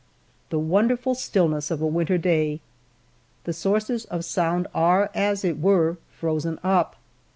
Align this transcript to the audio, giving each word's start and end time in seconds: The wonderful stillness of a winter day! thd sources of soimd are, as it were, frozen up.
The 0.49 0.57
wonderful 0.57 1.13
stillness 1.13 1.69
of 1.69 1.79
a 1.79 1.85
winter 1.85 2.17
day! 2.17 2.59
thd 3.45 3.53
sources 3.53 4.05
of 4.05 4.21
soimd 4.21 4.65
are, 4.73 5.11
as 5.13 5.45
it 5.45 5.59
were, 5.59 5.97
frozen 6.09 6.57
up. 6.63 6.95